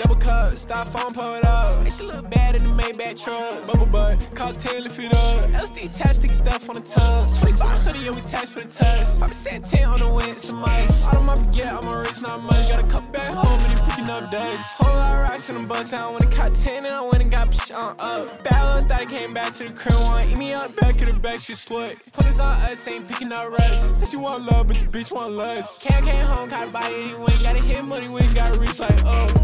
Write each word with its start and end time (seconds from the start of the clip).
Double 0.00 0.16
cup, 0.16 0.52
styrofoam 0.54 1.14
pulled 1.14 1.44
up. 1.44 1.80
And 1.80 1.92
she 1.92 2.04
look 2.04 2.28
bad 2.28 2.56
in 2.56 2.62
the 2.62 2.82
Maybach 2.82 3.22
truck. 3.22 3.66
Bubble 3.66 3.86
butt, 3.86 4.26
cost 4.34 4.60
10 4.60 4.82
lift 4.82 4.98
it 4.98 5.14
up. 5.14 5.50
LSD 5.50 5.96
tastic 5.96 6.30
stuff 6.30 6.68
on 6.68 6.76
the 6.76 6.80
tub. 6.80 7.22
2500, 7.40 8.00
yeah, 8.00 8.10
we 8.10 8.20
tax 8.22 8.50
for 8.50 8.60
the 8.60 8.68
test. 8.68 9.20
Papa 9.20 9.34
said 9.34 9.64
10 9.64 9.88
on 9.88 9.98
the 9.98 10.08
wind, 10.08 10.34
some 10.34 10.64
ice. 10.64 11.02
All 11.04 11.12
them 11.12 11.30
I 11.30 11.36
forget, 11.36 11.72
I'm 11.72 11.88
a 11.88 12.00
rich, 12.00 12.20
not 12.20 12.42
money. 12.42 12.68
Got 12.68 12.84
a 12.84 12.86
cup 12.88 13.12
back 13.12 13.32
home 13.32 13.60
and 13.60 13.78
he 13.78 13.90
picking 13.90 14.10
up 14.10 14.30
days. 14.30 14.60
Whole 14.78 14.94
lot 14.94 15.12
of 15.12 15.30
rocks 15.30 15.48
in 15.48 15.62
the 15.62 15.68
bus 15.68 15.90
down. 15.90 16.14
When 16.14 16.22
it 16.22 16.32
caught 16.32 16.54
10 16.54 16.86
and 16.86 16.94
I 16.94 17.00
went 17.02 17.22
and 17.22 17.30
got 17.30 17.50
psh 17.50 17.74
on 17.74 17.94
up. 17.98 18.42
Bad 18.42 18.74
little 18.74 18.88
thought 18.88 19.00
I 19.00 19.06
came 19.06 19.32
back 19.32 19.52
to 19.54 19.64
the 19.64 19.72
crib 19.72 19.94
one. 20.00 20.28
Eat 20.28 20.38
me 20.38 20.52
up, 20.54 20.74
back 20.76 21.00
of 21.02 21.06
the 21.06 21.14
back, 21.14 21.38
she 21.38 21.52
slut. 21.52 21.96
Put 22.12 22.26
this 22.26 22.40
on 22.40 22.56
us, 22.62 22.88
ain't 22.88 23.06
picking 23.06 23.32
up 23.32 23.50
rest. 23.50 23.98
Said 23.98 24.08
she 24.08 24.16
want 24.16 24.44
love, 24.44 24.66
but 24.66 24.76
the 24.76 24.86
bitch 24.86 25.12
want 25.12 25.34
less. 25.34 25.78
Can't 25.78 26.04
came 26.04 26.24
home, 26.26 26.48
caught 26.50 26.64
a 26.64 26.66
body 26.66 27.02
anyway. 27.02 27.34
Gotta 27.42 27.60
hit 27.60 27.84
money, 27.84 28.08
we 28.08 28.20
gotta 28.34 28.58
reach 28.58 28.80
like, 28.80 28.98
oh. 29.04 29.43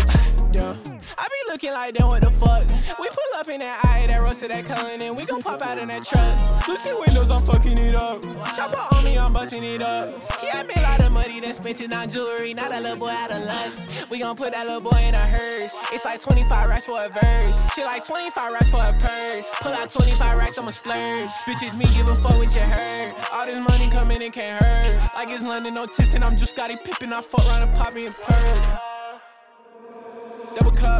Be 1.30 1.52
looking 1.52 1.72
like 1.72 1.94
them, 1.94 2.08
what 2.08 2.22
the 2.22 2.30
fuck? 2.30 2.68
We 2.98 3.08
pull 3.08 3.38
up 3.38 3.48
in 3.48 3.60
that 3.60 3.84
eye, 3.84 4.04
that 4.06 4.18
roasted 4.18 4.50
that 4.50 4.64
Cullen, 4.64 5.00
and 5.00 5.16
we 5.16 5.24
gon' 5.24 5.40
pop 5.40 5.62
out 5.62 5.78
in 5.78 5.88
that 5.88 6.04
truck. 6.04 6.66
Look 6.66 6.80
to 6.82 7.02
windows, 7.06 7.30
I'm 7.30 7.42
fucking 7.42 7.78
it 7.78 7.94
up. 7.94 8.22
Chopper 8.56 8.82
on 8.94 9.04
me, 9.04 9.16
I'm 9.16 9.32
busting 9.32 9.62
it 9.62 9.80
up. 9.80 10.10
He 10.40 10.48
had 10.48 10.66
me 10.66 10.74
a 10.76 10.82
lot 10.82 11.02
of 11.02 11.12
money, 11.12 11.40
then 11.40 11.54
spent 11.54 11.80
it 11.80 11.92
on 11.92 12.10
jewelry. 12.10 12.52
Now 12.52 12.68
that 12.68 12.82
little 12.82 12.96
boy 12.96 13.10
out 13.10 13.30
of 13.30 13.44
luck. 13.44 13.72
We 14.10 14.18
gon' 14.18 14.34
put 14.34 14.52
that 14.52 14.66
little 14.66 14.80
boy 14.80 14.98
in 14.98 15.14
a 15.14 15.24
hearse. 15.24 15.74
It's 15.92 16.04
like 16.04 16.20
25 16.20 16.68
racks 16.68 16.84
for 16.84 16.98
a 16.98 17.08
verse. 17.08 17.74
Shit 17.74 17.84
like 17.84 18.04
25 18.04 18.52
racks 18.52 18.70
for 18.70 18.82
a 18.82 18.92
purse. 18.98 19.54
Pull 19.60 19.72
out 19.72 19.88
25 19.88 20.36
racks, 20.36 20.58
I'ma 20.58 20.68
splurge. 20.68 21.30
Bitches, 21.46 21.76
me 21.76 21.84
give 21.94 22.10
a 22.10 22.14
fuck 22.16 22.36
what 22.36 22.52
you 22.54 22.62
heard. 22.62 23.14
All 23.32 23.46
this 23.46 23.68
money 23.68 23.88
coming 23.90 24.20
it 24.20 24.32
can't 24.32 24.62
hurt. 24.62 25.14
Like 25.14 25.28
it's 25.30 25.44
London, 25.44 25.74
no 25.74 25.86
Tipton, 25.86 26.24
I'm 26.24 26.36
just 26.36 26.54
Scottie 26.54 26.76
Pippen. 26.76 27.12
I 27.12 27.20
fuck 27.20 27.46
around 27.46 27.62
and 27.62 27.74
pop 27.76 27.94
me 27.94 28.06
a 28.06 28.12
perk. 28.12 28.89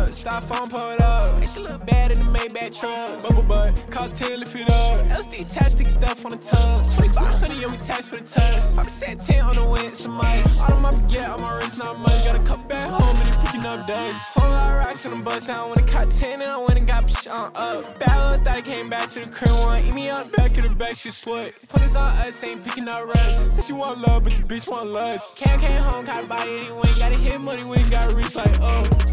Cup, 0.00 0.08
styrofoam 0.10 0.70
pulled 0.70 1.00
up. 1.00 1.36
And 1.36 1.48
she 1.48 1.60
look 1.60 1.84
bad 1.84 2.12
in 2.12 2.18
the 2.18 2.24
Maybach 2.24 2.78
truck. 2.78 3.22
Bubble 3.22 3.42
butt, 3.42 3.84
cost 3.90 4.16
10 4.16 4.40
lift 4.40 4.56
it 4.56 4.70
up. 4.70 4.98
LSD 5.08 5.48
tastic 5.52 5.88
stuff 5.88 6.24
on 6.24 6.30
the 6.32 6.38
tub. 6.38 6.78
2500, 6.96 7.56
yeah, 7.56 7.66
we 7.66 7.76
tax 7.76 8.06
for 8.06 8.16
the 8.16 8.22
test. 8.22 8.76
Papa 8.76 8.88
said 8.88 9.20
10 9.20 9.44
on 9.44 9.54
the 9.54 9.64
wind, 9.64 9.94
some 9.94 10.18
ice. 10.20 10.58
All 10.58 10.68
them 10.68 10.86
I 10.86 10.92
forget, 10.92 11.28
I'm 11.28 11.44
a 11.44 11.56
rich, 11.56 11.76
not 11.76 11.98
money. 11.98 12.24
Got 12.24 12.36
a 12.36 12.44
cup 12.44 12.66
back 12.68 12.88
home 12.88 13.16
and 13.16 13.26
he 13.26 13.46
picking 13.46 13.66
up 13.66 13.86
days. 13.86 14.16
Whole 14.34 14.48
lot 14.48 14.66
of 14.68 14.86
rocks 14.86 15.04
in 15.04 15.10
the 15.10 15.22
bus 15.22 15.44
down. 15.46 15.68
When 15.68 15.78
it 15.78 15.86
caught 15.88 16.10
10 16.10 16.40
and 16.40 16.50
I 16.50 16.56
went 16.56 16.78
and 16.78 16.86
got 16.86 17.06
psh 17.06 17.30
on 17.30 17.52
up. 17.54 17.98
Bad 17.98 18.44
thought 18.44 18.56
I 18.56 18.62
came 18.62 18.88
back 18.88 19.10
to 19.10 19.20
the 19.20 19.28
crib 19.28 19.52
one. 19.52 19.84
Eat 19.84 19.94
me 19.94 20.08
up, 20.08 20.32
back 20.32 20.56
of 20.56 20.64
the 20.64 20.70
back, 20.70 20.96
she 20.96 21.10
slut. 21.10 21.52
Put 21.68 21.82
this 21.82 21.96
on 21.96 22.12
us, 22.26 22.42
ain't 22.44 22.64
picking 22.64 22.88
up 22.88 23.06
rest. 23.06 23.54
Said 23.54 23.64
she 23.64 23.72
want 23.74 24.00
love, 24.00 24.24
but 24.24 24.32
the 24.32 24.42
bitch 24.42 24.66
want 24.66 24.90
less. 24.90 25.34
Cam 25.34 25.60
came 25.60 25.82
home, 25.82 26.06
caught 26.06 26.24
a 26.24 26.26
body 26.26 26.56
anyway. 26.56 26.88
Gotta 26.98 27.16
hit 27.16 27.38
money, 27.40 27.64
we 27.64 27.76
gotta 27.90 28.14
reach 28.14 28.34
like, 28.34 28.56
oh. 28.60 29.09